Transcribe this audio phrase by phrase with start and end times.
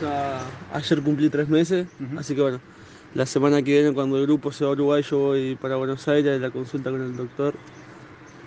[0.00, 0.40] ya
[0.72, 2.60] ayer cumplí tres meses, así que bueno,
[3.14, 6.06] la semana que viene cuando el grupo se va a Uruguay yo voy para Buenos
[6.08, 7.54] Aires la consulta con el doctor,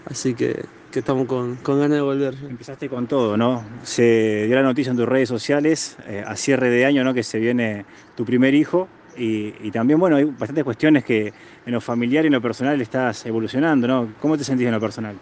[0.05, 2.35] así que, que estamos con, con ganas de volver.
[2.49, 3.63] Empezaste con todo, ¿no?
[3.83, 7.13] Se dio la noticia en tus redes sociales eh, a cierre de año, ¿no?
[7.13, 7.85] Que se viene
[8.15, 8.87] tu primer hijo
[9.17, 11.33] y, y también, bueno, hay bastantes cuestiones que
[11.65, 14.13] en lo familiar y en lo personal estás evolucionando, ¿no?
[14.21, 15.15] ¿Cómo te sentís en lo personal?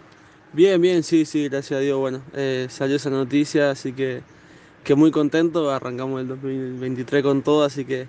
[0.52, 4.22] Bien, bien, sí, sí, gracias a Dios, bueno, eh, salió esa noticia, así que,
[4.84, 8.06] que muy contento, arrancamos el 2023 con todo, así que,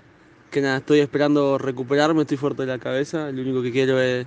[0.50, 4.26] que nada, estoy esperando recuperarme, estoy fuerte de la cabeza, lo único que quiero es,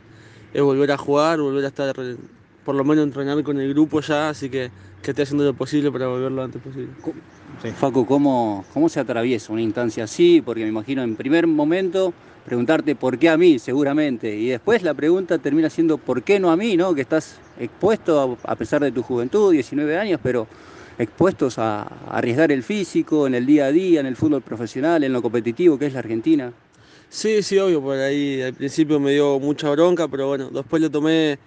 [0.56, 1.96] volver a jugar, volver a estar,
[2.66, 4.72] por lo menos entrenar con el grupo ya, así que,
[5.04, 6.90] que estoy haciendo lo posible para volver lo antes posible.
[7.62, 7.70] Sí.
[7.72, 10.42] Facu, ¿cómo, ¿cómo se atraviesa una instancia así?
[10.44, 12.14] Porque me imagino en primer momento
[12.46, 16.50] preguntarte por qué a mí, seguramente, y después la pregunta termina siendo ¿por qué no
[16.50, 16.78] a mí?
[16.78, 16.96] ¿no?
[16.96, 20.48] Que estás expuesto, a pesar de tu juventud, 19 años, pero
[21.00, 25.14] expuestos a, arriesgar el físico en el día a día, en el fútbol profesional, en
[25.14, 26.52] lo competitivo que es la Argentina.
[27.10, 30.92] Sí, sí, obvio, por ahí al principio me dio mucha bronca, pero bueno, después lo
[30.92, 31.40] tomé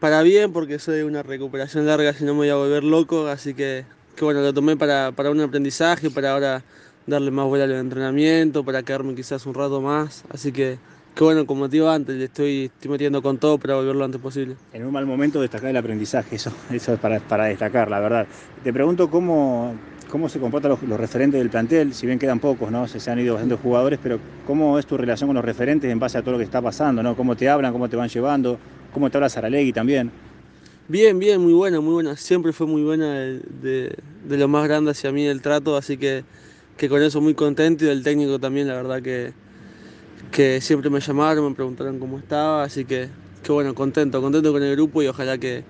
[0.00, 3.54] para bien porque soy una recuperación larga, si no me voy a volver loco, así
[3.54, 3.84] que,
[4.16, 6.62] que bueno, lo tomé para, para un aprendizaje, para ahora
[7.06, 10.76] darle más vuelo al entrenamiento, para quedarme quizás un rato más, así que,
[11.18, 14.04] que bueno, como te digo antes, le estoy, estoy metiendo con todo para volver lo
[14.04, 14.54] antes posible.
[14.72, 18.28] En un mal momento destacar el aprendizaje, eso, eso es para, para destacar, la verdad.
[18.62, 19.74] Te pregunto cómo,
[20.08, 22.86] cómo se comportan los, los referentes del plantel, si bien quedan pocos, ¿no?
[22.86, 25.98] Se, se han ido bastantes jugadores, pero ¿cómo es tu relación con los referentes en
[25.98, 27.16] base a todo lo que está pasando, ¿no?
[27.16, 28.56] ¿Cómo te hablan, cómo te van llevando?
[28.94, 30.12] ¿Cómo te habla Saralegui también?
[30.86, 32.16] Bien, bien, muy buena, muy buena.
[32.16, 33.96] Siempre fue muy buena de, de,
[34.28, 36.22] de lo más grande hacia mí el trato, así que,
[36.76, 39.32] que con eso muy contento y del técnico también, la verdad que,
[40.30, 43.08] que siempre me llamaron, me preguntaron cómo estaba, así que,
[43.42, 45.64] que bueno, contento, contento con el grupo y ojalá que,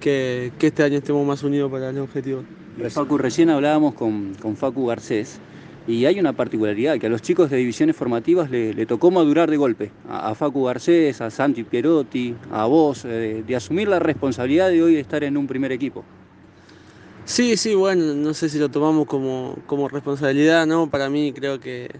[0.00, 2.44] que, que este año estemos más unidos para el objetivo.
[2.90, 5.38] Facu, recién hablábamos con, con Facu Garcés
[5.86, 9.50] y hay una particularidad, que a los chicos de divisiones formativas le, le tocó madurar
[9.50, 9.90] de golpe.
[10.08, 14.82] A, a, Facu Garcés, a Santi Pierotti, a vos, eh, de asumir la responsabilidad de
[14.82, 16.04] hoy estar en un primer equipo.
[17.26, 20.88] Sí, sí, bueno, no sé si lo tomamos como, como responsabilidad, ¿no?
[20.88, 21.90] Para mí creo que,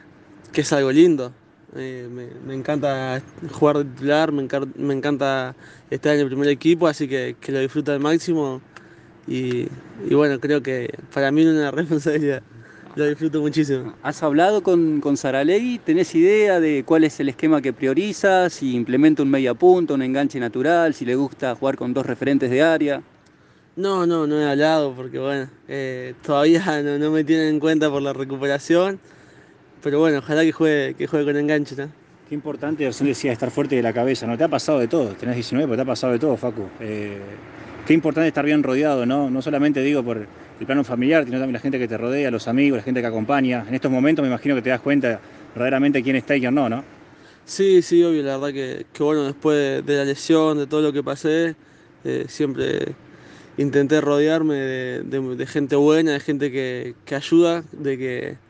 [0.53, 1.33] que es algo lindo.
[1.77, 3.21] Eh, me, me, encanta
[3.53, 5.55] jugar de titular, me, encar me, encanta
[5.91, 8.61] estar en el primer equipo, así que, que lo disfruto al máximo.
[9.27, 9.67] Y,
[10.09, 12.43] y, bueno, creo que para mí es una responsabilidad.
[12.97, 13.95] Lo disfruto muchísimo.
[14.05, 15.79] ¿Has hablado con, con Saralegui?
[15.79, 18.49] ¿Tenés idea de cuál es el esquema que prioriza?
[18.51, 22.51] Si implementa un media punta, un enganche natural, si le gusta jugar con dos referentes
[22.51, 23.03] de área.
[23.77, 27.91] No, no, no he hablado porque bueno, eh, todavía no, no, me tienen en cuenta
[27.91, 29.01] por la recuperación.
[29.85, 31.91] Pero bueno, ojalá que juegue, que juegue con enganche, ¿no?
[32.27, 34.39] Qué importante, recién decía, estar fuerte de la cabeza, ¿no?
[34.39, 36.67] Te ha pasado de todo, tenés 19, pero te ha pasado de todo, Facu.
[36.81, 37.19] Eh,
[37.87, 39.29] qué importante estar bien rodeado, ¿no?
[39.29, 40.27] No solamente digo por
[40.59, 43.07] el plano familiar, sino también la gente que te rodea, los amigos, la gente que
[43.07, 43.67] acompaña.
[43.69, 45.21] En estos momentos me imagino que te das cuenta
[45.55, 46.83] verdaderamente quién está y quién no, ¿no?
[47.45, 50.81] Sí, sí, obvio, la verdad que, que bueno, después de, de, la lesión, de todo
[50.81, 51.57] lo que pasé,
[52.05, 52.95] eh, siempre
[53.59, 58.44] intenté rodearme de, de, de, gente buena, de gente que, que, ayuda, de que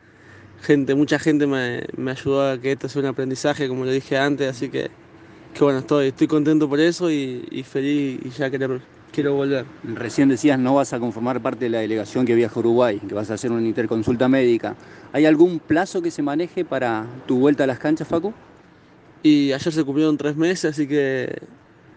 [0.65, 4.17] gente, mucha gente me, me, ayudó a que esto sea un aprendizaje, como lo dije
[4.17, 4.89] antes, así que,
[5.53, 8.81] que bueno, estoy, estoy contento por eso y, y feliz y ya quiero,
[9.13, 9.65] quiero volver.
[9.83, 13.13] Recién decías no vas a conformar parte de la delegación que viaja a Uruguay, que
[13.13, 14.75] vas a hacer una interconsulta médica.
[15.13, 18.33] ¿Hay algún plazo que se maneje para tu vuelta a las canchas, Facu?
[19.23, 21.41] Y ayer se cumplieron tres meses, así que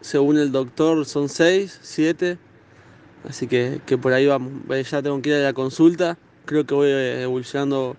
[0.01, 2.39] según el doctor son seis, siete.
[3.29, 4.53] Así que, que, por ahí vamos.
[4.91, 6.17] Ya tengo que ir a la consulta.
[6.45, 7.97] Creo que voy evolucionando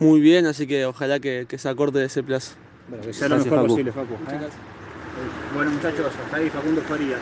[0.00, 2.54] muy bien, así que ojalá que, que se acorte de ese plazo.
[2.88, 3.66] Bueno, que sea lo mejor Facu.
[3.68, 4.14] posible, Facu.
[4.14, 4.48] ¿eh?
[5.54, 7.20] Bueno, muchachos, hasta ahí Facundo Farías.